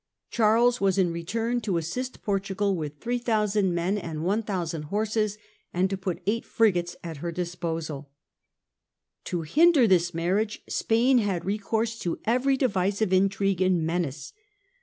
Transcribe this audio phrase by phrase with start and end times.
[0.31, 5.37] Charles was in return to assist Portugal with 3,000 men and 1,000 horses,
[5.75, 8.09] and to put eight frigates at her disposal.
[9.25, 14.33] To hinder this marriage Spain had recourse to every device of intrigue and menace.